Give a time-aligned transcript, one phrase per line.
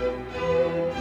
[0.00, 0.91] うん。